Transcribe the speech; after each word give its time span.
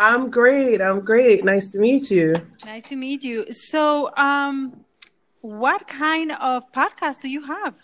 I'm 0.00 0.30
great. 0.30 0.80
I'm 0.80 1.00
great. 1.00 1.44
Nice 1.44 1.72
to 1.72 1.78
meet 1.78 2.10
you. 2.10 2.34
Nice 2.64 2.84
to 2.84 2.96
meet 2.96 3.22
you. 3.22 3.52
So, 3.52 4.10
um, 4.16 4.82
what 5.42 5.86
kind 5.86 6.32
of 6.40 6.72
podcast 6.72 7.20
do 7.20 7.28
you 7.28 7.42
have? 7.42 7.74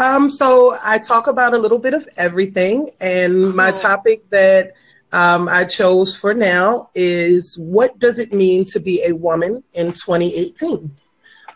Um, 0.00 0.28
so 0.28 0.74
I 0.84 0.98
talk 0.98 1.28
about 1.28 1.54
a 1.54 1.58
little 1.58 1.78
bit 1.78 1.94
of 1.94 2.08
everything, 2.16 2.90
and 3.00 3.32
cool. 3.32 3.52
my 3.52 3.70
topic 3.70 4.28
that 4.30 4.72
um, 5.12 5.48
I 5.48 5.66
chose 5.66 6.16
for 6.16 6.34
now 6.34 6.90
is 6.96 7.56
what 7.58 7.96
does 8.00 8.18
it 8.18 8.32
mean 8.32 8.64
to 8.66 8.80
be 8.80 9.00
a 9.06 9.14
woman 9.14 9.62
in 9.74 9.92
2018? 9.92 10.90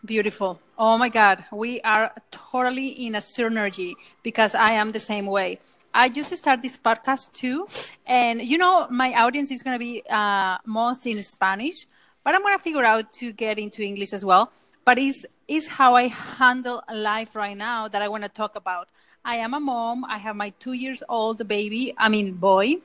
Beautiful. 0.04 0.60
Oh 0.78 0.96
my 0.98 1.08
God, 1.08 1.44
we 1.52 1.80
are 1.80 2.12
totally 2.30 2.88
in 3.06 3.16
a 3.16 3.20
synergy 3.20 3.94
because 4.22 4.54
I 4.54 4.72
am 4.72 4.92
the 4.92 5.00
same 5.00 5.26
way. 5.26 5.58
I 5.94 6.06
used 6.06 6.30
to 6.30 6.36
start 6.36 6.62
this 6.62 6.76
podcast 6.78 7.32
too, 7.32 7.66
and 8.06 8.40
you 8.40 8.56
know 8.56 8.86
my 8.90 9.12
audience 9.14 9.50
is 9.50 9.62
going 9.62 9.74
to 9.74 9.78
be 9.78 10.02
uh, 10.08 10.58
most 10.64 11.06
in 11.06 11.22
Spanish, 11.22 11.86
but 12.24 12.34
I'm 12.34 12.42
going 12.42 12.56
to 12.56 12.62
figure 12.62 12.84
out 12.84 13.12
to 13.14 13.32
get 13.32 13.58
into 13.58 13.82
English 13.82 14.12
as 14.12 14.24
well. 14.24 14.50
But 14.84 14.98
is 14.98 15.26
is 15.48 15.68
how 15.68 15.94
I 15.94 16.08
handle 16.08 16.82
life 16.92 17.36
right 17.36 17.56
now 17.56 17.88
that 17.88 18.00
I 18.00 18.08
want 18.08 18.22
to 18.24 18.30
talk 18.30 18.56
about. 18.56 18.88
I 19.24 19.36
am 19.36 19.54
a 19.54 19.60
mom. 19.60 20.04
I 20.04 20.18
have 20.18 20.34
my 20.34 20.50
two 20.58 20.72
years 20.72 21.02
old 21.08 21.46
baby. 21.46 21.94
I 21.98 22.08
mean 22.08 22.34
boy. 22.34 22.76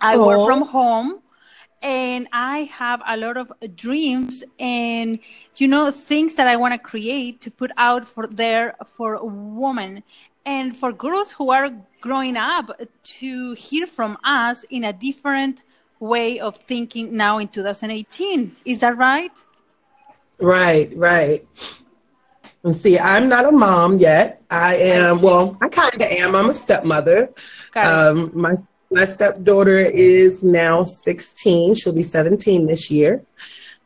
I 0.00 0.16
Aww. 0.16 0.26
work 0.26 0.46
from 0.46 0.62
home 0.62 1.22
and 1.82 2.28
I 2.32 2.70
have 2.72 3.02
a 3.06 3.16
lot 3.16 3.36
of 3.36 3.52
dreams 3.76 4.44
and 4.58 5.18
you 5.56 5.68
know 5.68 5.90
things 5.90 6.36
that 6.36 6.46
I 6.46 6.56
want 6.56 6.74
to 6.74 6.78
create 6.78 7.40
to 7.42 7.50
put 7.50 7.72
out 7.76 8.04
for 8.04 8.26
there 8.26 8.74
for 8.96 9.18
women 9.22 10.02
and 10.44 10.76
for 10.76 10.92
girls 10.92 11.32
who 11.32 11.50
are 11.50 11.70
growing 12.00 12.36
up 12.36 12.70
to 13.04 13.52
hear 13.54 13.86
from 13.86 14.18
us 14.24 14.64
in 14.64 14.84
a 14.84 14.92
different 14.92 15.62
way 16.00 16.40
of 16.40 16.56
thinking 16.56 17.16
now 17.16 17.38
in 17.38 17.48
2018. 17.48 18.56
Is 18.64 18.80
that 18.80 18.96
right? 18.96 19.32
Right, 20.40 20.90
right. 20.96 21.46
And 22.64 22.74
see, 22.76 22.98
I'm 22.98 23.28
not 23.28 23.44
a 23.46 23.52
mom 23.52 23.96
yet. 23.96 24.42
I 24.50 24.76
am, 24.76 25.22
well, 25.22 25.56
I 25.62 25.68
kind 25.68 25.94
of 25.94 26.02
am. 26.02 26.34
I'm 26.34 26.50
a 26.50 26.54
stepmother. 26.54 27.32
Um, 27.76 28.30
my 28.34 28.54
my 28.92 29.04
stepdaughter 29.04 29.78
is 29.78 30.44
now 30.44 30.82
16. 30.82 31.74
She'll 31.74 31.94
be 31.94 32.02
17 32.02 32.66
this 32.66 32.90
year. 32.90 33.24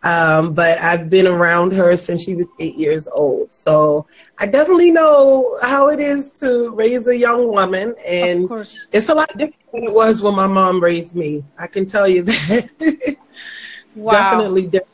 Um, 0.02 0.52
but 0.54 0.78
I've 0.80 1.10
been 1.10 1.26
around 1.26 1.72
her 1.72 1.96
since 1.96 2.24
she 2.24 2.36
was 2.36 2.46
eight 2.60 2.76
years 2.76 3.08
old. 3.08 3.52
So 3.52 4.06
I 4.38 4.46
definitely 4.46 4.90
know 4.90 5.58
how 5.62 5.88
it 5.88 5.98
is 5.98 6.30
to 6.40 6.70
raise 6.70 7.08
a 7.08 7.16
young 7.16 7.48
woman. 7.48 7.94
And 8.06 8.48
it's 8.92 9.08
a 9.08 9.14
lot 9.14 9.28
different 9.36 9.72
than 9.72 9.84
it 9.84 9.92
was 9.92 10.22
when 10.22 10.34
my 10.34 10.46
mom 10.46 10.82
raised 10.82 11.16
me. 11.16 11.44
I 11.58 11.66
can 11.66 11.86
tell 11.86 12.06
you 12.06 12.22
that. 12.24 12.70
it's 12.78 14.02
wow. 14.02 14.12
definitely 14.12 14.66
different. 14.66 14.88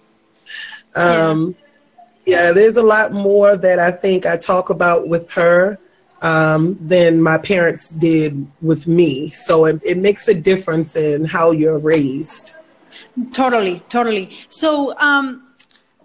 Um, 0.95 1.57
yeah. 2.25 2.47
yeah, 2.47 2.53
there's 2.53 2.77
a 2.77 2.83
lot 2.83 3.13
more 3.13 3.57
that 3.57 3.79
I 3.79 3.91
think 3.91 4.27
I 4.27 4.37
talk 4.37 4.71
about 4.71 5.09
with 5.09 5.31
her 5.33 5.79
um, 6.23 6.79
than 6.81 7.21
my 7.21 7.37
parents 7.37 7.91
did 7.91 8.47
with 8.63 8.87
me. 8.87 9.29
So 9.31 9.67
it, 9.67 9.81
it 9.85 9.99
makes 9.99 10.29
a 10.29 10.35
difference 10.35 10.97
in 10.97 11.25
how 11.25 11.51
you're 11.51 11.81
raised. 11.81 12.57
Totally, 13.33 13.81
totally. 13.89 14.31
So 14.49 14.97
um, 14.99 15.41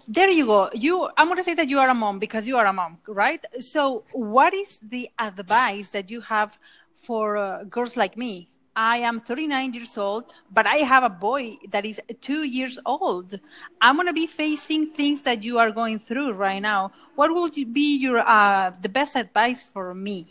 there 0.06 0.30
you 0.30 0.46
go. 0.46 0.70
You, 0.74 1.08
I'm 1.16 1.26
going 1.26 1.38
to 1.38 1.44
say 1.44 1.54
that 1.54 1.68
you 1.68 1.78
are 1.78 1.88
a 1.88 1.94
mom 1.94 2.18
because 2.18 2.46
you 2.46 2.56
are 2.56 2.66
a 2.66 2.72
mom, 2.72 2.98
right? 3.06 3.44
So 3.60 4.02
what 4.12 4.54
is 4.54 4.78
the 4.80 5.10
advice 5.18 5.90
that 5.90 6.10
you 6.10 6.20
have 6.22 6.58
for 6.94 7.36
uh, 7.36 7.64
girls 7.64 7.96
like 7.96 8.16
me? 8.16 8.48
I 8.74 8.98
am 8.98 9.20
39 9.20 9.74
years 9.74 9.98
old, 9.98 10.32
but 10.52 10.64
I 10.64 10.76
have 10.76 11.02
a 11.02 11.08
boy 11.10 11.56
that 11.70 11.84
is 11.84 12.00
two 12.20 12.44
years 12.44 12.78
old. 12.86 13.38
I'm 13.80 13.96
going 13.96 14.06
to 14.06 14.12
be 14.12 14.26
facing 14.26 14.86
things 14.86 15.22
that 15.22 15.42
you 15.42 15.58
are 15.58 15.72
going 15.72 15.98
through 15.98 16.32
right 16.32 16.62
now. 16.62 16.92
What 17.16 17.34
would 17.34 17.54
be 17.72 17.96
your 17.96 18.18
uh, 18.20 18.70
the 18.80 18.88
best 18.88 19.16
advice 19.16 19.64
for 19.64 19.94
me? 19.94 20.26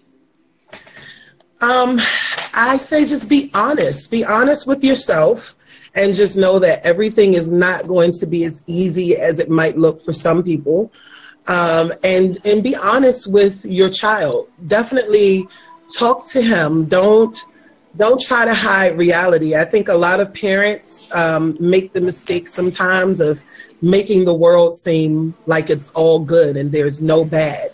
Um, 1.60 2.00
I 2.54 2.78
say 2.78 3.02
just 3.02 3.30
be 3.30 3.52
honest. 3.54 4.12
Be 4.12 4.24
honest 4.24 4.66
with 4.66 4.82
yourself 4.84 5.56
and 5.98 6.14
just 6.14 6.38
know 6.38 6.60
that 6.60 6.86
everything 6.86 7.34
is 7.34 7.52
not 7.52 7.88
going 7.88 8.12
to 8.14 8.28
be 8.28 8.46
as 8.46 8.64
easy 8.68 9.18
as 9.18 9.40
it 9.40 9.50
might 9.50 9.78
look 9.78 10.00
for 10.00 10.14
some 10.14 10.44
people. 10.44 10.92
Um, 11.48 11.92
and 12.04 12.40
and 12.46 12.62
be 12.62 12.76
honest 12.76 13.32
with 13.32 13.66
your 13.66 13.90
child. 13.90 14.50
Definitely 14.68 15.48
talk 15.98 16.26
to 16.32 16.42
him. 16.42 16.86
Don't 16.86 17.38
don't 17.96 18.22
try 18.22 18.46
to 18.46 18.54
hide 18.54 18.98
reality. 18.98 19.56
I 19.56 19.66
think 19.66 19.88
a 19.88 19.96
lot 19.96 20.20
of 20.20 20.32
parents 20.34 21.10
um, 21.16 21.58
make 21.60 21.94
the 21.94 22.02
mistake 22.02 22.48
sometimes 22.48 23.20
of 23.20 23.40
making 23.82 24.26
the 24.26 24.36
world 24.36 24.76
seem 24.76 25.34
like 25.48 25.70
it's 25.72 25.92
all 25.94 26.20
good 26.20 26.58
and 26.58 26.72
there's 26.72 27.02
no 27.02 27.26
bad. 27.26 27.70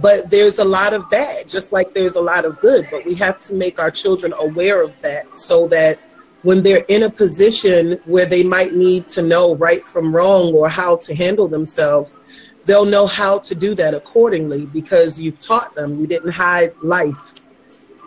But 0.00 0.30
there's 0.30 0.58
a 0.58 0.64
lot 0.64 0.94
of 0.94 1.10
bad, 1.10 1.46
just 1.46 1.74
like 1.74 1.92
there's 1.92 2.16
a 2.16 2.22
lot 2.22 2.46
of 2.46 2.58
good. 2.60 2.86
But 2.90 3.04
we 3.04 3.14
have 3.16 3.38
to 3.40 3.54
make 3.54 3.78
our 3.78 3.90
children 3.90 4.32
aware 4.40 4.80
of 4.80 4.98
that 5.02 5.34
so 5.34 5.66
that 5.68 5.98
when 6.42 6.62
they're 6.62 6.84
in 6.88 7.02
a 7.02 7.10
position 7.10 7.92
where 8.04 8.26
they 8.26 8.42
might 8.42 8.72
need 8.72 9.06
to 9.08 9.22
know 9.22 9.56
right 9.56 9.80
from 9.80 10.14
wrong 10.14 10.54
or 10.54 10.68
how 10.68 10.96
to 10.96 11.14
handle 11.14 11.48
themselves, 11.48 12.52
they'll 12.64 12.84
know 12.84 13.06
how 13.06 13.38
to 13.38 13.54
do 13.54 13.74
that 13.74 13.94
accordingly 13.94 14.66
because 14.66 15.20
you've 15.20 15.40
taught 15.40 15.74
them. 15.74 15.96
You 15.96 16.06
didn't 16.06 16.32
hide 16.32 16.72
life 16.82 17.34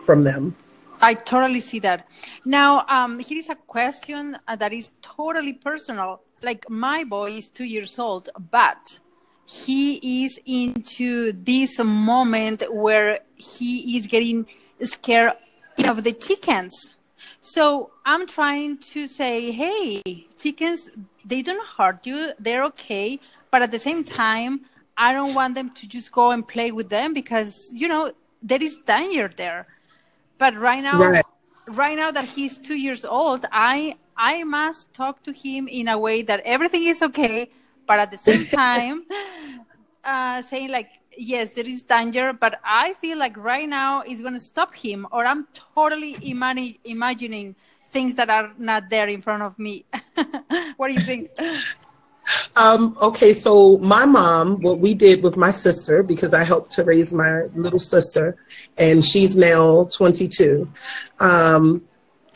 from 0.03 0.23
them. 0.23 0.55
I 1.01 1.15
totally 1.15 1.59
see 1.59 1.79
that. 1.79 2.07
Now, 2.45 2.85
um, 2.87 3.19
here 3.19 3.37
is 3.37 3.49
a 3.49 3.55
question 3.55 4.37
uh, 4.47 4.55
that 4.55 4.71
is 4.71 4.89
totally 5.01 5.53
personal. 5.53 6.21
Like 6.41 6.69
my 6.69 7.03
boy 7.03 7.31
is 7.31 7.49
two 7.49 7.65
years 7.65 7.99
old, 7.99 8.29
but 8.51 8.99
he 9.45 10.23
is 10.23 10.39
into 10.45 11.33
this 11.33 11.77
moment 11.79 12.63
where 12.73 13.19
he 13.35 13.97
is 13.97 14.07
getting 14.07 14.45
scared 14.81 15.33
of 15.85 16.03
the 16.03 16.13
chickens 16.13 16.97
so 17.43 17.91
I'm 18.05 18.27
trying 18.27 18.77
to 18.79 19.07
say, 19.07 19.51
hey, 19.51 20.01
chickens, 20.37 20.89
they 21.23 21.41
don't 21.41 21.65
hurt 21.65 22.05
you. 22.05 22.33
They're 22.39 22.65
okay. 22.65 23.19
But 23.49 23.61
at 23.61 23.71
the 23.71 23.79
same 23.79 24.03
time, 24.03 24.61
I 24.97 25.13
don't 25.13 25.33
want 25.33 25.55
them 25.55 25.69
to 25.69 25.87
just 25.87 26.11
go 26.11 26.31
and 26.31 26.45
play 26.45 26.71
with 26.71 26.89
them 26.89 27.13
because, 27.13 27.71
you 27.73 27.87
know, 27.87 28.11
there 28.41 28.61
is 28.61 28.77
danger 28.85 29.31
there. 29.35 29.67
But 30.37 30.55
right 30.55 30.83
now, 30.83 30.99
right, 30.99 31.25
right 31.67 31.97
now 31.97 32.11
that 32.11 32.25
he's 32.25 32.57
two 32.57 32.75
years 32.75 33.05
old, 33.05 33.45
I, 33.51 33.95
I 34.17 34.43
must 34.43 34.93
talk 34.93 35.23
to 35.23 35.31
him 35.31 35.67
in 35.67 35.87
a 35.87 35.97
way 35.97 36.21
that 36.23 36.41
everything 36.43 36.83
is 36.83 37.01
okay. 37.01 37.49
But 37.87 37.99
at 37.99 38.11
the 38.11 38.17
same 38.17 38.45
time, 38.51 39.05
uh, 40.03 40.41
saying 40.41 40.71
like, 40.71 40.89
yes, 41.17 41.53
there 41.53 41.65
is 41.65 41.83
danger, 41.83 42.33
but 42.33 42.59
I 42.63 42.93
feel 42.95 43.17
like 43.17 43.37
right 43.37 43.67
now 43.67 44.01
it's 44.01 44.21
going 44.21 44.33
to 44.33 44.39
stop 44.39 44.75
him, 44.75 45.07
or 45.11 45.25
I'm 45.25 45.47
totally 45.75 46.17
imagining 46.83 47.55
things 47.93 48.15
that 48.15 48.29
are 48.29 48.51
not 48.57 48.89
there 48.89 49.07
in 49.07 49.21
front 49.21 49.43
of 49.43 49.57
me. 49.57 49.85
what 50.77 50.87
do 50.89 50.93
you 50.93 50.99
think? 50.99 51.29
Um, 52.55 52.97
okay, 53.01 53.33
so 53.33 53.77
my 53.79 54.05
mom, 54.05 54.61
what 54.61 54.79
we 54.79 54.93
did 54.93 55.23
with 55.23 55.37
my 55.37 55.51
sister, 55.51 56.03
because 56.03 56.33
I 56.33 56.43
helped 56.43 56.71
to 56.71 56.83
raise 56.83 57.13
my 57.13 57.43
little 57.53 57.79
sister, 57.79 58.35
and 58.77 59.03
she's 59.03 59.35
now 59.37 59.85
22. 59.95 60.67
Um, 61.19 61.83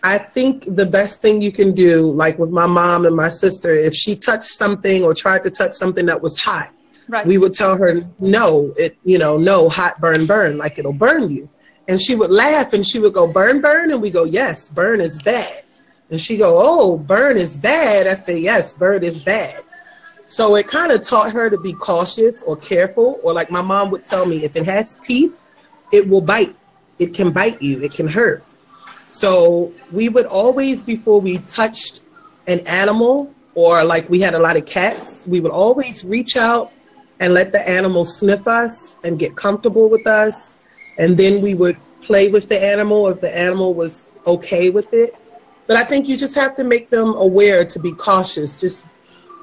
I 0.03 0.17
think 0.17 0.63
the 0.75 0.85
best 0.85 1.21
thing 1.21 1.41
you 1.41 1.51
can 1.51 1.73
do, 1.73 2.11
like 2.11 2.37
with 2.37 2.51
my 2.51 2.67
mom 2.67 3.05
and 3.05 3.15
my 3.15 3.29
sister, 3.29 3.71
if 3.71 3.95
she 3.95 4.15
touched 4.15 4.51
something 4.63 5.03
or 5.03 5.13
tried 5.13 5.43
to 5.43 5.49
touch 5.49 5.73
something 5.73 6.05
that 6.05 6.21
was 6.21 6.37
hot, 6.37 6.67
Right. 7.09 7.25
We 7.25 7.37
would 7.37 7.53
tell 7.53 7.77
her, 7.77 8.01
no, 8.19 8.69
it, 8.75 8.97
you 9.03 9.17
know, 9.17 9.37
no, 9.37 9.69
hot, 9.69 9.99
burn, 10.01 10.25
burn, 10.25 10.57
like 10.57 10.77
it'll 10.77 10.93
burn 10.93 11.29
you. 11.31 11.49
And 11.87 12.01
she 12.01 12.15
would 12.15 12.31
laugh 12.31 12.73
and 12.73 12.85
she 12.85 12.99
would 12.99 13.13
go, 13.13 13.27
burn, 13.27 13.61
burn. 13.61 13.91
And 13.91 14.01
we 14.01 14.09
go, 14.09 14.25
yes, 14.25 14.73
burn 14.73 14.99
is 14.99 15.21
bad. 15.21 15.63
And 16.09 16.19
she 16.19 16.37
go, 16.37 16.57
oh, 16.59 16.97
burn 16.97 17.37
is 17.37 17.57
bad. 17.57 18.07
I 18.07 18.13
say, 18.13 18.39
yes, 18.39 18.77
burn 18.77 19.03
is 19.03 19.21
bad. 19.21 19.55
So 20.27 20.55
it 20.55 20.67
kind 20.67 20.91
of 20.91 21.01
taught 21.01 21.31
her 21.31 21.49
to 21.49 21.57
be 21.57 21.73
cautious 21.73 22.43
or 22.43 22.57
careful. 22.57 23.19
Or 23.23 23.33
like 23.33 23.49
my 23.49 23.61
mom 23.61 23.91
would 23.91 24.03
tell 24.03 24.25
me, 24.25 24.43
if 24.43 24.55
it 24.55 24.65
has 24.65 24.95
teeth, 24.95 25.41
it 25.93 26.07
will 26.07 26.21
bite. 26.21 26.55
It 26.99 27.13
can 27.13 27.31
bite 27.31 27.61
you. 27.61 27.81
It 27.81 27.93
can 27.93 28.07
hurt. 28.07 28.43
So 29.07 29.71
we 29.91 30.09
would 30.09 30.25
always, 30.25 30.83
before 30.83 31.21
we 31.21 31.37
touched 31.39 32.03
an 32.47 32.59
animal, 32.67 33.33
or 33.55 33.83
like 33.83 34.09
we 34.09 34.19
had 34.19 34.33
a 34.33 34.39
lot 34.39 34.57
of 34.57 34.65
cats, 34.65 35.27
we 35.27 35.39
would 35.39 35.51
always 35.51 36.05
reach 36.05 36.37
out 36.37 36.71
and 37.19 37.33
let 37.33 37.51
the 37.51 37.69
animal 37.69 38.05
sniff 38.05 38.47
us 38.47 38.99
and 39.03 39.17
get 39.17 39.35
comfortable 39.35 39.89
with 39.89 40.05
us. 40.05 40.63
And 40.97 41.17
then 41.17 41.41
we 41.41 41.53
would 41.53 41.77
play 42.01 42.29
with 42.29 42.49
the 42.49 42.63
animal 42.63 43.07
if 43.07 43.21
the 43.21 43.37
animal 43.37 43.73
was 43.73 44.13
okay 44.25 44.69
with 44.69 44.93
it. 44.93 45.15
But 45.67 45.77
I 45.77 45.83
think 45.83 46.07
you 46.07 46.17
just 46.17 46.35
have 46.35 46.55
to 46.55 46.63
make 46.63 46.89
them 46.89 47.13
aware 47.15 47.65
to 47.65 47.79
be 47.79 47.91
cautious. 47.93 48.61
Just 48.61 48.87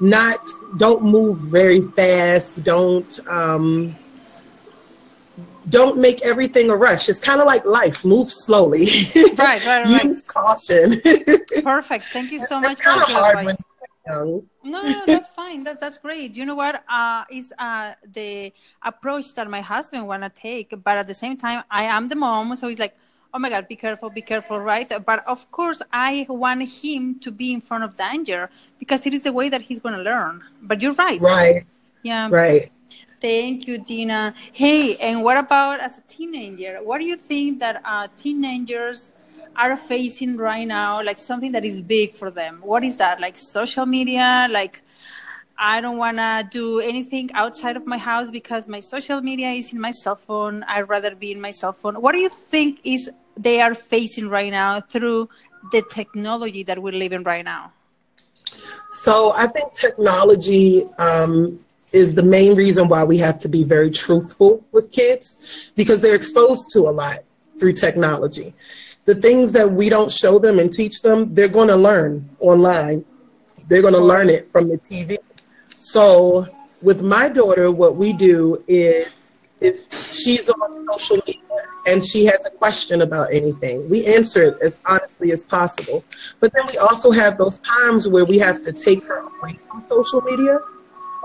not, 0.01 0.39
don't 0.77 1.03
move 1.03 1.49
very 1.49 1.81
fast. 1.81 2.65
Don't, 2.65 3.19
um, 3.27 3.95
don't 5.69 5.99
make 5.99 6.23
everything 6.23 6.69
a 6.69 6.75
rush. 6.75 7.09
It's 7.09 7.19
kind 7.19 7.41
of 7.41 7.47
like 7.47 7.65
life. 7.65 8.05
Move 8.05 8.29
slowly. 8.29 8.85
Right, 9.15 9.65
right, 9.65 9.65
right. 9.85 10.03
Use 10.03 10.23
caution. 10.23 11.01
Perfect. 11.63 12.05
Thank 12.05 12.31
you 12.31 12.45
so 12.45 12.59
much 12.59 12.73
it's 12.73 12.81
kind 12.81 13.01
of 13.01 13.07
hard 13.09 13.37
advice. 13.37 13.45
when 13.45 13.57
young. 14.07 14.43
No, 14.63 14.81
no, 14.81 14.89
no, 14.99 15.07
that's 15.07 15.27
fine. 15.27 15.63
That, 15.63 15.79
that's 15.79 15.97
great. 15.99 16.35
You 16.35 16.45
know 16.45 16.55
what? 16.55 16.83
Uh, 16.89 17.23
is 17.29 17.53
uh, 17.59 17.93
the 18.13 18.51
approach 18.81 19.33
that 19.35 19.49
my 19.49 19.61
husband 19.61 20.07
wanna 20.07 20.29
take, 20.29 20.73
but 20.83 20.97
at 20.97 21.07
the 21.07 21.13
same 21.13 21.37
time, 21.37 21.63
I 21.69 21.83
am 21.83 22.09
the 22.09 22.15
mom, 22.15 22.55
so 22.55 22.67
he's 22.67 22.79
like, 22.79 22.97
"Oh 23.33 23.39
my 23.39 23.49
God, 23.49 23.67
be 23.67 23.75
careful, 23.75 24.09
be 24.09 24.21
careful!" 24.21 24.59
Right? 24.59 24.91
But 25.05 25.25
of 25.27 25.51
course, 25.51 25.81
I 25.93 26.25
want 26.29 26.63
him 26.83 27.19
to 27.19 27.31
be 27.31 27.53
in 27.53 27.61
front 27.61 27.83
of 27.83 27.95
danger 27.95 28.49
because 28.79 29.05
it 29.05 29.13
is 29.13 29.23
the 29.23 29.33
way 29.33 29.49
that 29.49 29.61
he's 29.61 29.79
gonna 29.79 30.01
learn. 30.01 30.43
But 30.61 30.81
you're 30.81 30.93
right. 30.93 31.21
Right, 31.21 31.63
Yeah. 32.01 32.29
right. 32.29 32.69
Thank 33.21 33.67
you, 33.67 33.77
Dina. 33.79 34.33
Hey, 34.51 34.97
and 34.97 35.23
what 35.23 35.37
about 35.37 35.79
as 35.79 35.97
a 35.97 36.01
teenager? 36.01 36.79
What 36.83 36.99
do 36.99 37.05
you 37.05 37.15
think 37.15 37.59
that 37.59 37.81
uh, 37.85 38.07
teenagers 38.17 39.13
are 39.55 39.75
facing 39.75 40.37
right 40.37 40.67
now? 40.67 41.01
Like 41.03 41.19
something 41.19 41.51
that 41.53 41.65
is 41.65 41.81
big 41.81 42.15
for 42.15 42.31
them. 42.31 42.59
What 42.61 42.83
is 42.83 42.97
that? 42.97 43.19
Like 43.19 43.37
social 43.37 43.85
media? 43.85 44.47
Like 44.49 44.81
I 45.57 45.79
don't 45.79 45.97
want 45.97 46.17
to 46.17 46.47
do 46.49 46.81
anything 46.81 47.31
outside 47.33 47.77
of 47.77 47.87
my 47.87 47.97
house 47.97 48.29
because 48.29 48.67
my 48.67 48.81
social 48.81 49.21
media 49.21 49.49
is 49.51 49.71
in 49.71 49.79
my 49.79 49.91
cell 49.91 50.17
phone. 50.17 50.63
I'd 50.63 50.89
rather 50.89 51.15
be 51.15 51.31
in 51.31 51.39
my 51.39 51.51
cell 51.51 51.73
phone. 51.73 52.01
What 52.01 52.11
do 52.11 52.19
you 52.19 52.29
think 52.29 52.79
is 52.83 53.09
they 53.37 53.61
are 53.61 53.73
facing 53.73 54.29
right 54.29 54.51
now 54.51 54.81
through 54.81 55.29
the 55.71 55.81
technology 55.89 56.63
that 56.63 56.81
we're 56.81 56.93
living 56.93 57.23
right 57.23 57.45
now? 57.45 57.71
So 58.91 59.33
I 59.35 59.47
think 59.47 59.73
technology 59.73 60.83
um, 60.99 61.59
is 61.93 62.13
the 62.13 62.23
main 62.23 62.55
reason 62.55 62.87
why 62.87 63.03
we 63.03 63.17
have 63.19 63.39
to 63.39 63.49
be 63.49 63.63
very 63.63 63.91
truthful 63.91 64.65
with 64.71 64.91
kids 64.91 65.71
because 65.75 66.01
they're 66.01 66.15
exposed 66.15 66.69
to 66.71 66.81
a 66.81 66.91
lot 66.91 67.19
through 67.59 67.73
technology. 67.73 68.53
The 69.05 69.15
things 69.15 69.51
that 69.53 69.71
we 69.71 69.89
don't 69.89 70.11
show 70.11 70.39
them 70.39 70.59
and 70.59 70.71
teach 70.71 71.01
them, 71.01 71.33
they're 71.33 71.47
going 71.47 71.67
to 71.67 71.75
learn 71.75 72.29
online. 72.39 73.05
They're 73.67 73.81
going 73.81 73.93
to 73.93 73.99
learn 73.99 74.29
it 74.29 74.51
from 74.51 74.69
the 74.69 74.77
TV. 74.77 75.17
So 75.77 76.47
with 76.81 77.01
my 77.01 77.29
daughter, 77.29 77.71
what 77.71 77.95
we 77.95 78.13
do 78.13 78.63
is 78.67 79.31
if 79.61 79.77
she's 80.13 80.49
on 80.49 80.87
social 80.91 81.17
media 81.25 81.41
and 81.87 82.03
she 82.03 82.25
has 82.25 82.45
a 82.45 82.51
question 82.57 83.01
about 83.01 83.27
anything, 83.31 83.87
we 83.89 84.05
answer 84.05 84.43
it 84.43 84.57
as 84.61 84.79
honestly 84.85 85.31
as 85.31 85.45
possible. 85.45 86.03
But 86.39 86.53
then 86.53 86.65
we 86.71 86.77
also 86.77 87.11
have 87.11 87.37
those 87.37 87.57
times 87.59 88.07
where 88.07 88.25
we 88.25 88.37
have 88.39 88.61
to 88.61 88.73
take 88.73 89.03
her 89.05 89.19
away 89.19 89.59
from 89.69 89.83
social 89.89 90.21
media 90.21 90.59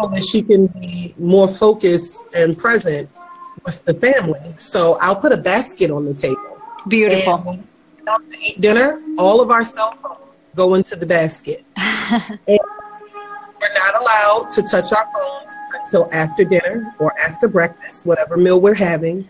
so 0.01 0.09
that 0.09 0.25
she 0.25 0.43
can 0.43 0.67
be 0.69 1.15
more 1.19 1.49
focused 1.49 2.27
and 2.35 2.57
present 2.57 3.09
with 3.65 3.85
the 3.85 3.95
family. 3.95 4.53
So 4.57 4.99
I'll 5.01 5.17
put 5.17 5.33
a 5.33 5.37
basket 5.37 5.91
on 5.91 6.05
the 6.05 6.15
table. 6.15 6.59
Beautiful. 6.89 7.35
And 7.47 7.67
when 8.19 8.29
we 8.29 8.33
get 8.33 8.33
out 8.33 8.33
to 8.33 8.39
eat 8.39 8.61
dinner, 8.61 9.03
all 9.19 9.41
of 9.41 9.51
our 9.51 9.65
cell 9.65 9.93
phones 9.93 10.19
go 10.57 10.75
into 10.75 10.97
the 10.97 11.07
basket. 11.07 11.65
and 11.77 12.59
we're 13.61 13.75
not 13.75 14.01
allowed 14.01 14.51
to 14.51 14.63
touch 14.63 14.93
our 14.93 15.07
phones 15.15 15.55
until 15.79 16.09
after 16.13 16.45
dinner 16.45 16.95
or 16.99 17.13
after 17.21 17.47
breakfast, 17.47 18.07
whatever 18.07 18.37
meal 18.37 18.61
we're 18.61 18.75
having. 18.75 19.29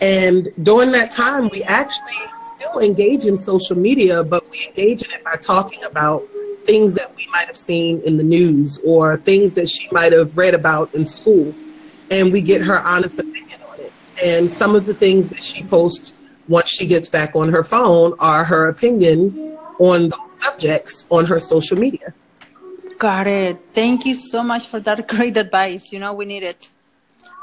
And 0.00 0.48
during 0.62 0.92
that 0.92 1.10
time, 1.10 1.48
we 1.50 1.62
actually 1.64 2.14
still 2.40 2.80
engage 2.80 3.26
in 3.26 3.36
social 3.36 3.76
media, 3.76 4.22
but 4.24 4.48
we 4.50 4.66
engage 4.68 5.02
in 5.02 5.10
it 5.12 5.24
by 5.24 5.36
talking 5.36 5.82
about 5.84 6.26
things 6.64 6.94
that 6.94 7.14
we 7.16 7.26
might 7.32 7.46
have 7.46 7.56
seen 7.56 8.00
in 8.02 8.16
the 8.16 8.22
news 8.22 8.80
or 8.86 9.16
things 9.16 9.54
that 9.54 9.68
she 9.68 9.88
might 9.90 10.12
have 10.12 10.36
read 10.36 10.54
about 10.54 10.94
in 10.94 11.04
school. 11.04 11.52
And 12.10 12.32
we 12.32 12.40
get 12.40 12.62
her 12.62 12.78
honest 12.80 13.18
opinion 13.18 13.58
on 13.68 13.80
it. 13.80 13.92
And 14.24 14.48
some 14.48 14.76
of 14.76 14.86
the 14.86 14.94
things 14.94 15.28
that 15.30 15.42
she 15.42 15.64
posts 15.64 16.21
once 16.48 16.70
she 16.70 16.86
gets 16.86 17.08
back 17.08 17.34
on 17.34 17.50
her 17.52 17.64
phone 17.64 18.14
are 18.18 18.44
her 18.44 18.68
opinion 18.68 19.56
on 19.78 20.08
those 20.10 20.18
subjects 20.40 21.06
on 21.10 21.24
her 21.26 21.38
social 21.40 21.78
media. 21.78 22.12
Got 22.98 23.26
it. 23.26 23.58
Thank 23.70 24.06
you 24.06 24.14
so 24.14 24.42
much 24.42 24.66
for 24.66 24.80
that 24.80 25.08
great 25.14 25.36
advice. 25.36 25.92
You 25.92 25.98
know, 26.00 26.12
we 26.12 26.24
need 26.24 26.42
it 26.42 26.70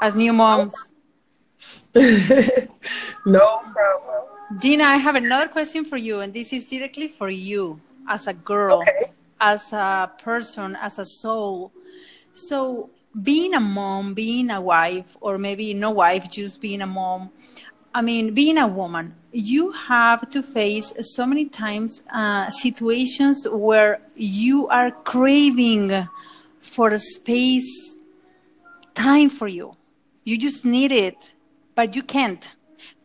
as 0.00 0.14
new 0.14 0.32
moms. 0.32 0.74
no 1.94 3.60
problem. 3.72 4.24
Dina, 4.58 4.84
I 4.84 4.96
have 4.96 5.16
another 5.16 5.48
question 5.48 5.84
for 5.84 5.96
you, 5.96 6.20
and 6.20 6.32
this 6.32 6.52
is 6.52 6.66
directly 6.66 7.08
for 7.08 7.30
you 7.30 7.80
as 8.08 8.26
a 8.26 8.34
girl, 8.34 8.82
Okay. 8.82 9.12
as 9.40 9.72
a 9.72 10.10
person, 10.22 10.76
as 10.80 10.98
a 10.98 11.04
soul. 11.04 11.72
So, 12.32 12.90
being 13.22 13.54
a 13.54 13.60
mom, 13.60 14.14
being 14.14 14.50
a 14.50 14.60
wife, 14.60 15.16
or 15.20 15.38
maybe 15.38 15.74
no 15.74 15.90
wife, 15.90 16.30
just 16.30 16.60
being 16.60 16.80
a 16.80 16.86
mom, 16.86 17.30
I 17.92 18.02
mean, 18.02 18.34
being 18.34 18.56
a 18.56 18.68
woman, 18.68 19.14
you 19.32 19.72
have 19.72 20.30
to 20.30 20.42
face 20.44 20.92
so 21.00 21.26
many 21.26 21.46
times 21.46 22.02
uh, 22.12 22.48
situations 22.48 23.48
where 23.50 24.00
you 24.14 24.68
are 24.68 24.92
craving 24.92 26.08
for 26.60 26.90
a 26.90 27.00
space, 27.00 27.96
time 28.94 29.28
for 29.28 29.48
you. 29.48 29.72
You 30.24 30.38
just 30.38 30.64
need 30.64 30.92
it, 30.92 31.34
but 31.74 31.96
you 31.96 32.02
can't 32.02 32.48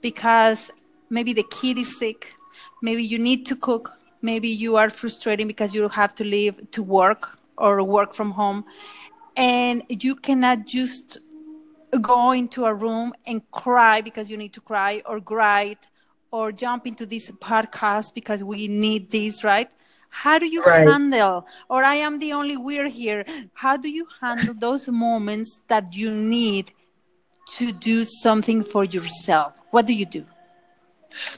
because 0.01 0.69
maybe 1.09 1.33
the 1.33 1.45
kid 1.49 1.79
is 1.79 1.97
sick, 1.97 2.35
maybe 2.83 3.03
you 3.03 3.17
need 3.17 3.47
to 3.47 3.55
cook, 3.55 3.91
maybe 4.21 4.49
you 4.49 4.75
are 4.75 4.91
frustrated 4.91 5.47
because 5.47 5.73
you 5.73 5.89
have 5.89 6.13
to 6.15 6.23
leave 6.23 6.69
to 6.71 6.83
work 6.83 7.39
or 7.57 7.81
work 7.83 8.13
from 8.13 8.31
home, 8.31 8.65
and 9.35 9.81
you 9.89 10.15
cannot 10.15 10.67
just 10.67 11.17
go 12.01 12.31
into 12.31 12.65
a 12.65 12.73
room 12.73 13.13
and 13.25 13.41
cry 13.51 14.01
because 14.01 14.29
you 14.29 14.37
need 14.37 14.53
to 14.53 14.61
cry 14.61 15.01
or 15.05 15.19
write 15.29 15.87
or 16.31 16.51
jump 16.51 16.85
into 16.87 17.05
this 17.05 17.31
podcast 17.31 18.13
because 18.13 18.43
we 18.43 18.67
need 18.67 19.11
this, 19.11 19.43
right? 19.43 19.69
How 20.09 20.39
do 20.39 20.45
you 20.47 20.63
Right. 20.65 20.85
handle, 20.85 21.45
or 21.69 21.83
I 21.83 21.95
am 21.95 22.19
the 22.19 22.33
only 22.33 22.57
weird 22.57 22.91
here, 22.91 23.25
how 23.53 23.77
do 23.77 23.89
you 23.89 24.07
handle 24.21 24.53
those 24.53 24.87
moments 24.89 25.61
that 25.67 25.95
you 25.95 26.11
need 26.11 26.71
to 27.57 27.71
do 27.71 28.05
something 28.05 28.63
for 28.63 28.83
yourself? 28.83 29.53
What 29.71 29.85
do 29.85 29.93
you 29.93 30.05
do? 30.05 30.25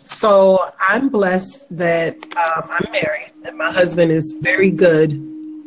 So 0.03 0.59
I'm 0.79 1.09
blessed 1.09 1.77
that 1.77 2.15
um, 2.37 2.69
I'm 2.69 2.91
married 2.91 3.31
and 3.45 3.57
my 3.57 3.71
husband 3.71 4.11
is 4.11 4.39
very 4.41 4.71
good 4.71 5.11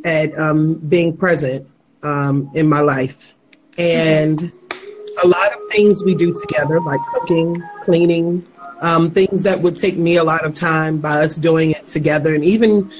at 0.04 0.36
um, 0.38 0.74
being 0.88 1.16
present 1.16 1.66
um, 2.02 2.50
in 2.54 2.68
my 2.68 2.80
life. 2.80 3.34
And 3.78 4.50
a 5.22 5.28
lot 5.28 5.52
of 5.52 5.60
things 5.70 6.04
we 6.04 6.14
do 6.14 6.32
together, 6.32 6.80
like 6.80 7.00
cooking, 7.12 7.62
cleaning, 7.82 8.46
um, 8.82 9.10
things 9.10 9.42
that 9.42 9.58
would 9.60 9.76
take 9.76 9.96
me 9.96 10.16
a 10.16 10.24
lot 10.24 10.44
of 10.44 10.54
time 10.54 11.00
by 11.00 11.22
us 11.22 11.36
doing 11.36 11.70
it 11.72 11.86
together, 11.86 12.34
and 12.34 12.44
even 12.44 12.90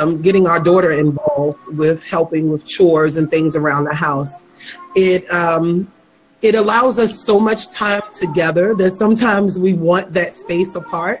um, 0.00 0.20
getting 0.20 0.46
our 0.46 0.60
daughter 0.60 0.90
involved 0.90 1.66
with 1.76 2.04
helping 2.04 2.50
with 2.50 2.66
chores 2.66 3.16
and 3.16 3.30
things 3.30 3.56
around 3.56 3.84
the 3.84 3.94
house. 3.94 4.42
It 4.96 5.30
um, 5.30 5.90
it 6.42 6.54
allows 6.54 6.98
us 6.98 7.24
so 7.24 7.38
much 7.38 7.70
time 7.70 8.02
together 8.12 8.74
that 8.74 8.90
sometimes 8.90 9.58
we 9.58 9.74
want 9.74 10.12
that 10.14 10.32
space 10.32 10.74
apart. 10.74 11.20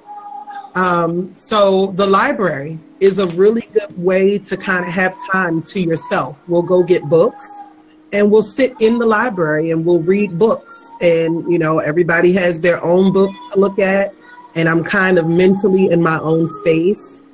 Um, 0.74 1.36
so 1.36 1.88
the 1.88 2.06
library 2.06 2.78
is 3.00 3.18
a 3.18 3.26
really 3.26 3.68
good 3.72 3.96
way 3.98 4.38
to 4.38 4.56
kind 4.56 4.84
of 4.84 4.90
have 4.92 5.16
time 5.30 5.62
to 5.62 5.80
yourself. 5.80 6.48
We'll 6.48 6.62
go 6.62 6.82
get 6.82 7.02
books 7.04 7.68
and 8.12 8.30
we'll 8.30 8.42
sit 8.42 8.74
in 8.80 8.98
the 8.98 9.06
library 9.06 9.70
and 9.70 9.84
we'll 9.84 10.02
read 10.02 10.38
books. 10.38 10.92
And 11.00 11.50
you 11.50 11.58
know 11.58 11.78
everybody 11.78 12.32
has 12.34 12.60
their 12.60 12.82
own 12.84 13.12
book 13.12 13.30
to 13.52 13.60
look 13.60 13.78
at. 13.78 14.10
And 14.56 14.68
i'm 14.68 14.82
kind 14.82 15.18
of 15.18 15.28
mentally 15.28 15.90
in 15.90 16.02
my 16.02 16.18
own 16.20 16.48
space. 16.48 17.24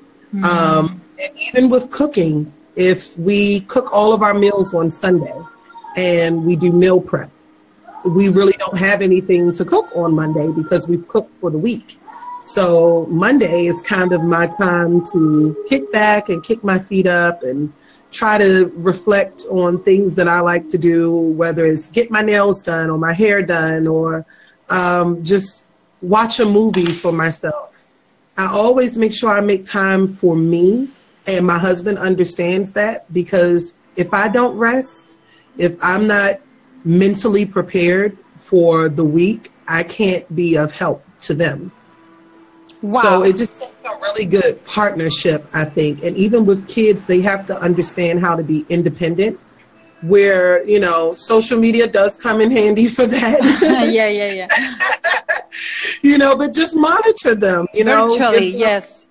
Um, 0.44 1.00
and 1.18 1.30
even 1.48 1.70
with 1.70 1.90
cooking 1.90 2.52
if 2.76 3.18
we 3.18 3.60
cook 3.60 3.92
all 3.92 4.12
of 4.12 4.22
our 4.22 4.34
meals 4.34 4.74
on 4.74 4.90
sunday 4.90 5.40
and 5.96 6.44
we 6.44 6.56
do 6.56 6.70
meal 6.72 7.00
prep 7.00 7.30
we 8.04 8.28
really 8.28 8.52
don't 8.58 8.76
have 8.78 9.00
anything 9.00 9.52
to 9.52 9.64
cook 9.64 9.90
on 9.96 10.14
monday 10.14 10.48
because 10.54 10.88
we've 10.88 11.08
cooked 11.08 11.32
for 11.40 11.50
the 11.50 11.58
week. 11.58 11.98
So 12.42 13.06
monday 13.06 13.66
is 13.66 13.82
kind 13.82 14.12
of 14.12 14.22
my 14.22 14.46
time 14.46 15.02
to 15.12 15.56
kick 15.68 15.90
back 15.90 16.28
and 16.28 16.42
kick 16.44 16.62
my 16.62 16.78
feet 16.78 17.06
up 17.06 17.42
and 17.42 17.72
try 18.16 18.38
to 18.38 18.72
reflect 18.74 19.42
on 19.50 19.76
things 19.76 20.14
that 20.14 20.26
I 20.26 20.40
like 20.40 20.68
to 20.70 20.78
do, 20.78 21.14
whether 21.32 21.64
it's 21.64 21.90
get 21.90 22.10
my 22.10 22.22
nails 22.22 22.62
done 22.62 22.90
or 22.90 22.98
my 22.98 23.12
hair 23.12 23.42
done 23.42 23.86
or 23.86 24.24
um, 24.70 25.22
just 25.22 25.70
watch 26.00 26.40
a 26.40 26.46
movie 26.46 26.86
for 26.86 27.12
myself. 27.12 27.86
I 28.38 28.48
always 28.52 28.98
make 28.98 29.12
sure 29.12 29.30
I 29.30 29.40
make 29.40 29.64
time 29.64 30.08
for 30.08 30.36
me, 30.36 30.88
and 31.26 31.46
my 31.46 31.58
husband 31.58 31.98
understands 31.98 32.72
that 32.74 33.10
because 33.12 33.78
if 33.96 34.12
I 34.12 34.28
don't 34.28 34.56
rest, 34.56 35.18
if 35.58 35.76
I'm 35.82 36.06
not 36.06 36.40
mentally 36.84 37.46
prepared 37.46 38.16
for 38.36 38.88
the 38.88 39.04
week, 39.04 39.52
I 39.68 39.82
can't 39.82 40.34
be 40.34 40.56
of 40.56 40.72
help 40.72 41.04
to 41.22 41.34
them. 41.34 41.72
Wow. 42.86 43.00
So 43.00 43.24
it 43.24 43.36
just 43.36 43.60
takes 43.62 43.80
a 43.80 43.90
really 44.00 44.26
good 44.26 44.64
partnership, 44.64 45.44
I 45.52 45.64
think. 45.64 46.04
And 46.04 46.16
even 46.16 46.46
with 46.46 46.68
kids, 46.68 47.06
they 47.06 47.20
have 47.22 47.44
to 47.46 47.54
understand 47.54 48.20
how 48.20 48.36
to 48.36 48.42
be 48.42 48.64
independent 48.68 49.40
where 50.02 50.62
you 50.68 50.78
know 50.78 51.10
social 51.10 51.58
media 51.58 51.86
does 51.86 52.22
come 52.22 52.40
in 52.40 52.50
handy 52.50 52.86
for 52.96 53.06
that. 53.06 53.38
yeah, 53.90 54.08
yeah, 54.08 54.32
yeah. 54.32 55.40
you 56.02 56.18
know, 56.18 56.36
but 56.36 56.52
just 56.54 56.76
monitor 56.76 57.34
them. 57.34 57.66
You 57.74 57.84
know, 57.84 58.10
virtually, 58.10 58.48
yes 58.48 59.06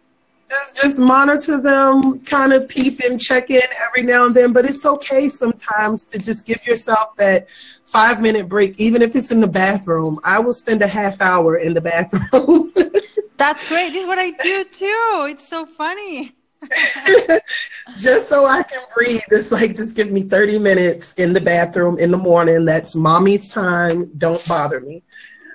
just 0.49 0.81
just 0.81 0.99
monitor 0.99 1.61
them, 1.61 2.19
kind 2.21 2.53
of 2.53 2.67
peep 2.67 2.99
and 3.01 3.19
check 3.19 3.49
in 3.49 3.61
every 3.87 4.03
now 4.03 4.25
and 4.25 4.35
then. 4.35 4.53
But 4.53 4.65
it's 4.65 4.85
okay 4.85 5.27
sometimes 5.27 6.05
to 6.05 6.19
just 6.19 6.45
give 6.45 6.65
yourself 6.65 7.15
that 7.17 7.49
five 7.49 8.21
minute 8.21 8.47
break, 8.47 8.79
even 8.79 9.01
if 9.01 9.15
it's 9.15 9.31
in 9.31 9.41
the 9.41 9.47
bathroom. 9.47 10.19
I 10.23 10.39
will 10.39 10.53
spend 10.53 10.81
a 10.81 10.87
half 10.87 11.21
hour 11.21 11.57
in 11.57 11.73
the 11.73 11.81
bathroom. 11.81 12.69
That's 13.37 13.67
great. 13.67 13.91
This 13.91 14.01
is 14.01 14.07
what 14.07 14.19
I 14.19 14.31
do 14.31 14.63
too. 14.65 15.27
It's 15.29 15.47
so 15.47 15.65
funny. 15.65 16.35
just 17.97 18.29
so 18.29 18.45
I 18.45 18.63
can 18.63 18.81
breathe. 18.93 19.21
It's 19.29 19.51
like 19.51 19.75
just 19.75 19.95
give 19.95 20.11
me 20.11 20.23
30 20.23 20.59
minutes 20.59 21.13
in 21.15 21.33
the 21.33 21.41
bathroom 21.41 21.99
in 21.99 22.11
the 22.11 22.17
morning. 22.17 22.65
That's 22.65 22.95
mommy's 22.95 23.49
time. 23.49 24.09
Don't 24.17 24.45
bother 24.47 24.79
me. 24.79 25.03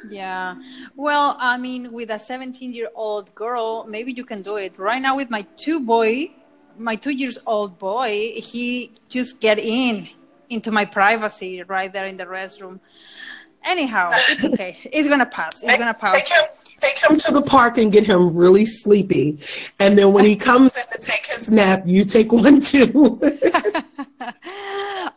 Yeah. 0.09 0.57
Well, 0.97 1.37
I 1.39 1.57
mean, 1.57 1.93
with 1.93 2.11
a 2.11 2.19
17 2.19 2.73
year 2.73 2.91
old 2.95 3.35
girl, 3.35 3.85
maybe 3.89 4.13
you 4.13 4.25
can 4.25 4.43
do 4.43 4.57
it. 4.57 4.79
Right 4.79 5.01
now, 5.01 5.17
with 5.17 5.31
my 5.31 5.47
two 5.57 5.81
boy, 5.81 6.31
my 6.79 6.97
two 6.97 7.11
years 7.11 7.39
old 7.47 7.79
boy, 7.79 8.33
he 8.37 8.93
just 9.09 9.41
get 9.41 9.59
in 9.59 10.09
into 10.49 10.71
my 10.71 10.85
privacy 10.85 11.63
right 11.63 11.93
there 11.93 12.07
in 12.07 12.17
the 12.17 12.25
restroom. 12.25 12.81
Anyhow, 13.65 14.11
it's 14.13 14.45
okay. 14.45 14.79
It's 14.85 15.09
gonna 15.09 15.27
pass. 15.27 15.63
It's 15.63 15.79
gonna 15.79 15.95
pass. 15.95 16.31
Take 16.81 16.99
him, 16.99 17.19
to 17.19 17.33
the 17.33 17.43
park 17.43 17.79
and 17.79 17.93
get 17.93 18.07
him 18.07 18.37
really 18.37 18.67
sleepy, 18.67 19.39
and 19.79 19.99
then 19.99 20.13
when 20.13 20.25
he 20.25 20.37
comes 20.49 20.77
in 20.77 20.85
to 20.93 20.99
take 20.99 21.27
his 21.27 21.51
nap, 21.51 21.83
you 21.87 22.05
take 22.05 22.33
one 22.33 22.61
too. 22.61 23.21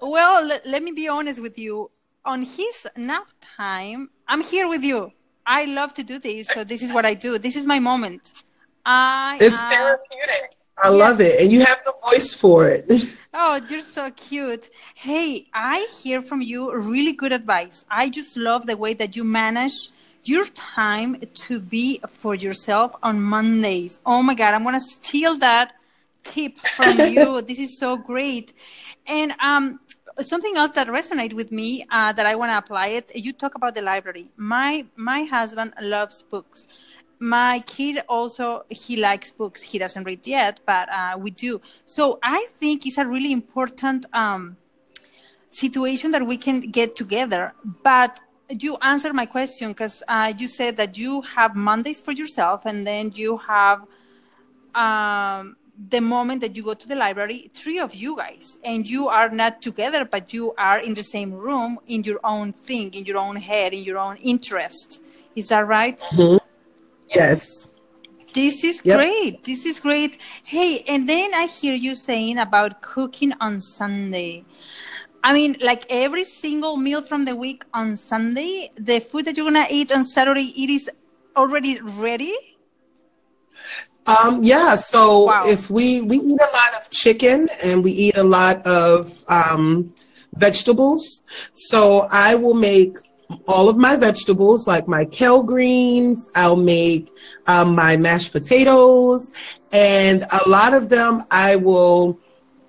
well, 0.01 0.45
let, 0.45 0.65
let 0.65 0.83
me 0.83 0.91
be 0.91 1.07
honest 1.07 1.41
with 1.41 1.57
you 1.57 1.89
on 2.25 2.43
his 2.43 2.87
nap 2.95 3.25
time, 3.57 4.09
I'm 4.27 4.41
here 4.41 4.67
with 4.67 4.83
you. 4.83 5.11
I 5.45 5.65
love 5.65 5.93
to 5.95 6.03
do 6.03 6.19
this, 6.19 6.47
so 6.47 6.63
this 6.63 6.81
is 6.81 6.93
what 6.93 7.05
I 7.05 7.13
do. 7.13 7.37
This 7.37 7.55
is 7.55 7.67
my 7.67 7.79
moment. 7.79 8.43
I 8.85 9.37
it's 9.41 9.59
uh, 9.59 9.69
therapeutic. 9.69 10.55
I 10.81 10.89
yes. 10.89 10.99
love 10.99 11.21
it, 11.21 11.41
and 11.41 11.51
you 11.51 11.63
have 11.65 11.81
the 11.85 11.93
voice 12.09 12.33
for 12.33 12.67
it. 12.67 12.89
oh, 13.33 13.61
you're 13.69 13.83
so 13.83 14.09
cute. 14.11 14.69
Hey, 14.95 15.47
I 15.53 15.87
hear 16.01 16.21
from 16.21 16.41
you 16.41 16.75
really 16.75 17.13
good 17.13 17.31
advice. 17.31 17.85
I 17.89 18.09
just 18.09 18.37
love 18.37 18.65
the 18.65 18.77
way 18.77 18.93
that 18.93 19.15
you 19.15 19.23
manage 19.23 19.89
your 20.27 20.45
time 20.45 21.21
to 21.33 21.59
be 21.59 21.99
for 22.07 22.35
yourself 22.35 22.95
on 23.03 23.21
Mondays. 23.21 23.99
Oh 24.05 24.23
my 24.23 24.35
God, 24.35 24.53
I'm 24.53 24.63
gonna 24.63 24.79
steal 24.79 25.37
that 25.37 25.73
tip 26.23 26.57
from 26.59 26.99
you. 27.13 27.41
this 27.41 27.59
is 27.59 27.77
so 27.77 27.97
great. 27.97 28.53
And 29.05 29.33
um, 29.41 29.79
something 30.21 30.55
else 30.57 30.73
that 30.73 30.87
resonated 30.87 31.33
with 31.33 31.51
me 31.51 31.85
uh, 31.89 32.13
that 32.13 32.25
I 32.25 32.35
want 32.35 32.51
to 32.51 32.57
apply 32.57 32.87
it. 32.87 33.11
You 33.15 33.33
talk 33.33 33.55
about 33.55 33.75
the 33.75 33.81
library. 33.81 34.27
My 34.37 34.85
my 34.95 35.23
husband 35.23 35.73
loves 35.81 36.23
books. 36.23 36.81
My 37.19 37.59
kid 37.65 38.03
also 38.07 38.65
he 38.69 38.97
likes 38.97 39.31
books. 39.31 39.61
He 39.61 39.77
doesn't 39.77 40.03
read 40.03 40.25
yet, 40.27 40.59
but 40.65 40.89
uh, 40.89 41.17
we 41.17 41.31
do. 41.31 41.61
So 41.85 42.19
I 42.23 42.47
think 42.49 42.85
it's 42.85 42.97
a 42.97 43.05
really 43.05 43.31
important 43.31 44.05
um, 44.13 44.57
situation 45.51 46.11
that 46.11 46.25
we 46.25 46.37
can 46.37 46.59
get 46.59 46.95
together. 46.95 47.53
But 47.83 48.19
you 48.61 48.77
answered 48.81 49.13
my 49.13 49.25
question 49.25 49.69
because 49.69 50.03
uh, 50.07 50.33
you 50.37 50.47
said 50.47 50.77
that 50.77 50.97
you 50.97 51.21
have 51.21 51.55
Mondays 51.55 52.01
for 52.01 52.11
yourself, 52.11 52.65
and 52.65 52.85
then 52.85 53.11
you 53.15 53.37
have. 53.37 53.85
Um, 54.75 55.55
the 55.89 55.99
moment 55.99 56.41
that 56.41 56.55
you 56.55 56.63
go 56.63 56.73
to 56.73 56.87
the 56.87 56.95
library, 56.95 57.49
three 57.53 57.79
of 57.79 57.95
you 57.95 58.15
guys, 58.15 58.57
and 58.63 58.87
you 58.87 59.07
are 59.07 59.29
not 59.29 59.61
together, 59.61 60.05
but 60.05 60.33
you 60.33 60.53
are 60.57 60.79
in 60.79 60.93
the 60.93 61.03
same 61.03 61.33
room 61.33 61.79
in 61.87 62.03
your 62.03 62.19
own 62.23 62.51
thing, 62.51 62.93
in 62.93 63.05
your 63.05 63.17
own 63.17 63.35
head, 63.35 63.73
in 63.73 63.83
your 63.83 63.97
own 63.97 64.17
interest. 64.17 65.01
Is 65.35 65.49
that 65.49 65.67
right? 65.67 65.99
Mm-hmm. 66.13 66.37
Yes. 67.13 67.79
This 68.33 68.63
is 68.63 68.81
yep. 68.83 68.97
great. 68.97 69.43
This 69.43 69.65
is 69.65 69.79
great. 69.79 70.19
Hey, 70.43 70.83
and 70.87 71.07
then 71.07 71.33
I 71.33 71.45
hear 71.45 71.75
you 71.75 71.95
saying 71.95 72.37
about 72.39 72.81
cooking 72.81 73.33
on 73.39 73.61
Sunday. 73.61 74.43
I 75.23 75.33
mean, 75.33 75.57
like 75.61 75.85
every 75.89 76.25
single 76.25 76.75
meal 76.77 77.01
from 77.01 77.25
the 77.25 77.35
week 77.35 77.63
on 77.73 77.95
Sunday, 77.95 78.71
the 78.75 78.99
food 78.99 79.25
that 79.25 79.37
you're 79.37 79.49
gonna 79.49 79.67
eat 79.69 79.91
on 79.91 80.03
Saturday, 80.03 80.53
it 80.61 80.69
is 80.69 80.89
already 81.35 81.79
ready 81.81 82.35
um, 84.05 84.43
yeah, 84.43 84.75
so 84.75 85.25
wow. 85.25 85.43
if 85.47 85.69
we 85.69 86.01
we 86.01 86.17
eat 86.17 86.41
a 86.41 86.51
lot 86.53 86.81
of 86.81 86.91
chicken 86.91 87.47
and 87.63 87.83
we 87.83 87.91
eat 87.91 88.17
a 88.17 88.23
lot 88.23 88.65
of 88.67 89.23
um, 89.29 89.93
vegetables, 90.35 91.21
so 91.53 92.07
I 92.11 92.35
will 92.35 92.53
make 92.53 92.97
all 93.47 93.69
of 93.69 93.77
my 93.77 93.95
vegetables, 93.95 94.67
like 94.67 94.87
my 94.87 95.05
kale 95.05 95.41
greens. 95.41 96.29
I'll 96.35 96.57
make 96.57 97.09
um, 97.47 97.75
my 97.75 97.95
mashed 97.95 98.33
potatoes, 98.33 99.31
and 99.71 100.23
a 100.23 100.49
lot 100.49 100.73
of 100.73 100.89
them 100.89 101.21
I 101.31 101.55
will 101.55 102.19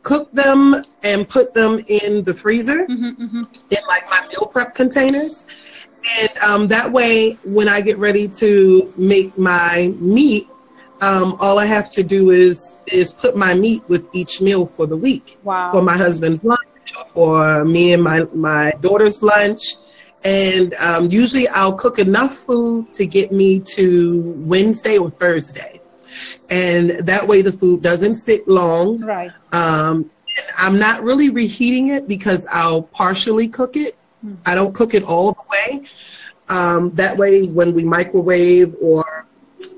cook 0.05 0.31
them 0.33 0.77
and 1.03 1.29
put 1.29 1.53
them 1.55 1.81
in 1.89 2.23
the 2.23 2.33
freezer 2.33 2.87
mm-hmm, 2.87 3.25
mm-hmm. 3.25 3.43
in 3.71 3.79
like 3.89 4.09
my 4.09 4.25
meal 4.29 4.47
prep 4.47 4.75
containers. 4.75 5.47
And 6.21 6.39
um, 6.39 6.69
that 6.69 6.93
way, 6.93 7.33
when 7.45 7.69
I 7.69 7.81
get 7.81 7.99
ready 7.99 8.29
to 8.29 8.93
make 8.97 9.37
my 9.39 9.93
meat, 9.99 10.45
um, 11.01 11.35
all 11.41 11.59
I 11.59 11.65
have 11.65 11.91
to 11.91 12.03
do 12.03 12.31
is 12.31 12.81
is 12.93 13.13
put 13.13 13.37
my 13.37 13.55
meat 13.55 13.83
with 13.89 14.09
each 14.15 14.41
meal 14.41 14.67
for 14.67 14.87
the 14.87 14.97
week. 14.97 15.39
Wow. 15.43 15.73
For 15.73 15.83
my 15.83 15.97
husband's 15.97 16.45
lunch, 16.45 16.61
for 17.09 17.65
me 17.65 17.95
and 17.95 18.03
my 18.03 18.25
my 18.35 18.73
daughter's 18.81 19.23
lunch, 19.23 19.63
and 20.25 20.75
um, 20.75 21.11
usually 21.11 21.49
I'll 21.49 21.75
cook 21.75 21.99
enough 21.99 22.35
food 22.35 22.91
to 22.93 23.07
get 23.07 23.33
me 23.33 23.61
to 23.75 24.35
Wednesday 24.47 24.99
or 24.99 25.11
Thursday, 25.11 25.81
and 26.51 26.91
that 26.91 27.27
way 27.27 27.43
the 27.43 27.53
food 27.53 27.83
doesn't 27.83 28.15
sit 28.15 28.47
long. 28.49 29.01
Right. 29.01 29.31
Um, 29.53 30.11
I'm 30.59 30.79
not 30.79 31.03
really 31.03 31.31
reheating 31.31 31.91
it 31.91 32.09
because 32.09 32.47
I'll 32.51 32.83
partially 32.83 33.49
cook 33.49 33.77
it. 33.77 33.97
Mm. 34.25 34.37
I 34.47 34.55
don't 34.55 34.75
cook 34.75 34.95
it 34.95 35.05
all 35.05 35.33
the 35.33 35.43
way. 35.51 35.87
Um, 36.49 36.91
that 36.95 37.17
way, 37.17 37.47
when 37.47 37.73
we 37.73 37.85
microwave 37.85 38.75
or 38.81 39.27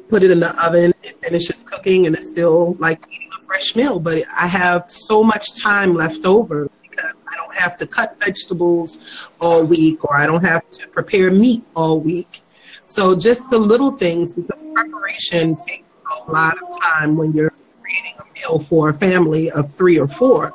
put 0.09 0.23
it 0.23 0.31
in 0.31 0.41
the 0.41 0.51
oven, 0.65 0.93
it 1.03 1.13
finishes 1.23 1.63
cooking, 1.63 2.07
and 2.07 2.15
it's 2.15 2.29
still 2.29 2.75
like 2.75 3.01
eating 3.13 3.29
a 3.41 3.47
fresh 3.47 3.77
meal. 3.77 4.01
But 4.01 4.23
I 4.39 4.47
have 4.47 4.91
so 4.91 5.23
much 5.23 5.61
time 5.63 5.95
left 5.95 6.25
over 6.25 6.69
because 6.83 7.13
I 7.29 7.37
don't 7.37 7.55
have 7.57 7.77
to 7.77 7.87
cut 7.87 8.19
vegetables 8.19 9.31
all 9.41 9.67
week, 9.67 10.05
or 10.05 10.17
I 10.17 10.27
don't 10.27 10.45
have 10.45 10.69
to 10.71 10.89
prepare 10.89 11.31
meat 11.31 11.65
all 11.75 12.01
week. 12.01 12.41
So 12.49 13.17
just 13.17 13.51
the 13.51 13.59
little 13.59 13.93
things, 13.93 14.33
because 14.35 14.59
preparation 14.75 15.57
takes 15.57 15.86
a 16.11 16.31
lot 16.31 16.57
of 16.63 16.81
time 16.81 17.17
when 17.17 17.33
you're 17.33 17.53
creating 17.81 18.15
a 18.21 18.25
meal 18.35 18.59
for 18.59 18.89
a 18.91 18.93
family 18.95 19.51
of 19.53 19.73
three 19.75 19.99
or 19.99 20.09
four. 20.09 20.55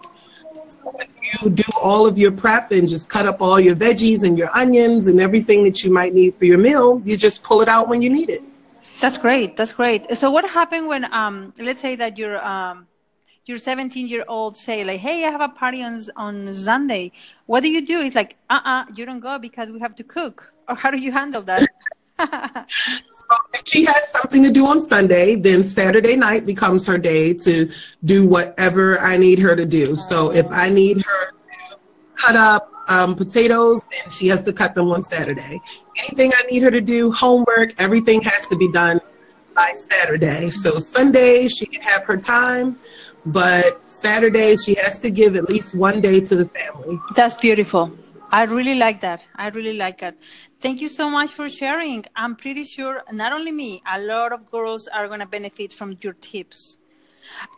You 1.44 1.50
do 1.50 1.64
all 1.82 2.08
of 2.08 2.18
your 2.18 2.32
prep 2.32 2.72
and 2.72 2.88
just 2.88 3.10
cut 3.10 3.26
up 3.26 3.42
all 3.42 3.60
your 3.60 3.76
veggies 3.76 4.24
and 4.26 4.38
your 4.38 4.50
onions 4.56 5.08
and 5.08 5.20
everything 5.20 5.64
that 5.66 5.84
you 5.84 5.92
might 5.92 6.14
need 6.14 6.36
for 6.36 6.46
your 6.46 6.58
meal, 6.58 7.02
you 7.06 7.18
just 7.18 7.44
pull 7.44 7.62
it 7.62 7.68
out 7.68 7.88
when 7.88 8.02
you 8.02 8.10
need 8.10 8.30
it. 8.30 8.42
That's 9.00 9.18
great. 9.18 9.58
That's 9.58 9.74
great. 9.74 10.16
So 10.18 10.30
what 10.32 10.48
happened 10.50 10.88
when, 10.88 11.12
um, 11.14 11.54
let's 11.58 11.82
say 11.82 11.96
that 11.96 12.18
your 12.18 12.44
um, 12.46 12.88
your 13.46 13.58
17 13.58 14.08
year 14.08 14.24
old 14.28 14.58
say 14.58 14.84
like, 14.84 15.00
"Hey, 15.00 15.26
I 15.26 15.32
have 15.32 15.42
a 15.42 15.50
party 15.50 15.84
on 15.84 16.00
on 16.16 16.54
Sunday." 16.54 17.12
What 17.46 17.62
do 17.64 17.70
you 17.70 17.86
do? 17.86 18.02
It's 18.02 18.16
like, 18.16 18.38
"Uh, 18.50 18.62
uh 18.64 18.86
you 18.96 19.06
don't 19.06 19.20
go 19.20 19.40
because 19.40 19.70
we 19.72 19.80
have 19.80 19.96
to 19.96 20.04
cook." 20.04 20.54
Or 20.68 20.76
how 20.76 20.92
do 20.92 20.98
you 20.98 21.12
handle 21.12 21.44
that? 21.44 21.68
So 22.68 23.36
if 23.54 23.62
she 23.66 23.86
has 23.86 24.12
something 24.12 24.44
to 24.44 24.52
do 24.52 24.66
on 24.66 24.80
Sunday, 24.80 25.36
then 25.36 25.64
Saturday 25.64 26.16
night 26.16 26.46
becomes 26.46 26.86
her 26.88 26.98
day 26.98 27.34
to 27.34 27.72
do 28.04 28.28
whatever 28.28 29.00
I 29.00 29.18
need 29.18 29.40
her 29.40 29.56
to 29.56 29.66
do. 29.66 29.96
So 29.96 30.32
if 30.32 30.48
I 30.52 30.70
need 30.70 30.98
her 30.98 31.32
to 31.32 31.78
cut 32.16 32.36
up 32.36 32.72
um, 32.88 33.16
potatoes, 33.16 33.82
and 34.04 34.12
she 34.12 34.28
has 34.28 34.44
to 34.44 34.54
cut 34.54 34.76
them 34.76 34.92
on 34.92 35.02
Saturday. 35.02 35.60
Anything 36.00 36.32
I 36.38 36.44
need 36.52 36.64
her 36.64 36.72
to 36.72 36.82
do, 36.82 37.12
homework, 37.12 37.80
everything 37.80 38.22
has 38.22 38.48
to 38.48 38.58
be 38.58 38.70
done 38.72 39.00
by 39.56 39.72
Saturday. 39.74 40.50
So 40.50 40.78
Sunday 40.78 41.48
she 41.48 41.66
can 41.66 41.82
have 41.82 42.06
her 42.06 42.18
time, 42.18 42.78
but 43.26 43.86
Saturday 43.86 44.56
she 44.58 44.76
has 44.76 45.00
to 45.00 45.12
give 45.12 45.36
at 45.36 45.48
least 45.50 45.76
one 45.76 46.02
day 46.02 46.20
to 46.22 46.36
the 46.36 46.46
family. 46.48 47.00
That's 47.16 47.36
beautiful. 47.36 47.92
I 48.32 48.44
really 48.44 48.76
like 48.76 49.02
that. 49.02 49.24
I 49.36 49.50
really 49.50 49.78
like 49.78 50.00
that. 50.00 50.16
Thank 50.62 50.80
you 50.80 50.90
so 50.90 51.10
much 51.10 51.32
for 51.32 51.50
sharing. 51.50 52.06
I'm 52.16 52.36
pretty 52.36 52.64
sure 52.64 53.04
not 53.12 53.34
only 53.34 53.52
me, 53.52 53.82
a 53.92 54.00
lot 54.00 54.32
of 54.32 54.50
girls 54.50 54.88
are 54.88 55.08
going 55.08 55.20
to 55.20 55.26
benefit 55.26 55.74
from 55.74 55.98
your 56.02 56.14
tips. 56.14 56.78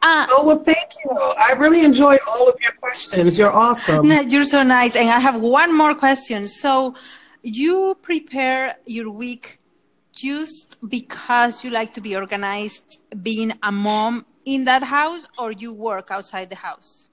Uh, 0.02 0.26
oh, 0.30 0.46
well, 0.46 0.64
thank 0.64 0.90
you. 1.04 1.12
I 1.12 1.54
really 1.58 1.84
enjoyed 1.84 2.20
all 2.28 2.50
of 2.50 2.56
your 2.62 2.72
questions. 2.74 3.38
You're 3.38 3.52
awesome. 3.52 4.06
You're 4.30 4.46
so 4.46 4.64
nice. 4.64 4.96
And 4.96 5.10
I 5.10 5.20
have 5.20 5.40
one 5.42 5.76
more 5.78 5.96
question. 5.96 6.48
So, 6.48 6.96
you 7.42 7.98
prepare 8.02 8.78
your 8.86 9.12
week 9.12 9.60
just 10.14 10.78
because 10.88 11.64
you 11.64 11.72
like 11.72 11.94
to 11.96 12.02
be 12.02 12.16
organized 12.16 13.00
being 13.22 13.52
a 13.62 13.72
mom 13.72 14.26
in 14.46 14.64
that 14.66 14.84
house 14.84 15.28
or 15.38 15.52
you 15.52 15.74
work 15.74 16.10
outside 16.10 16.50
the 16.50 16.56
house? 16.56 17.10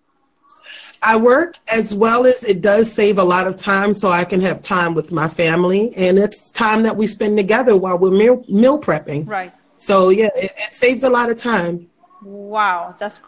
I 1.03 1.17
work 1.17 1.57
as 1.73 1.95
well 1.95 2.27
as 2.27 2.45
it 2.45 2.61
does 2.61 2.93
save 2.93 3.19
a 3.19 3.25
lot 3.25 3.47
of 3.47 3.57
time 3.57 3.93
so 3.95 4.09
I 4.09 4.25
can 4.25 4.41
have 4.41 4.61
time 4.61 4.95
with 4.95 5.13
my 5.13 5.29
family. 5.29 5.93
And 5.97 6.19
it's 6.19 6.51
time 6.51 6.83
that 6.83 6.97
we 6.97 7.07
spend 7.07 7.37
together 7.37 7.77
while 7.77 7.99
we're 7.99 8.11
meal, 8.11 8.45
meal 8.49 8.81
prepping. 8.81 9.27
Right. 9.27 9.53
So, 9.75 10.11
yeah, 10.11 10.29
it, 10.37 10.53
it 10.57 10.73
saves 10.75 11.05
a 11.05 11.11
lot 11.11 11.31
of 11.31 11.37
time. 11.37 11.89
Wow, 12.23 12.95
that's 12.99 13.21